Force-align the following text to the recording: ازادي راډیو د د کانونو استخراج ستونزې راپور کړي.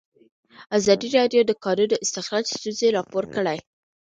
ازادي 0.77 1.07
راډیو 1.17 1.41
د 1.45 1.47
د 1.49 1.51
کانونو 1.63 1.95
استخراج 2.05 2.43
ستونزې 2.55 2.87
راپور 2.97 3.23
کړي. 3.35 3.57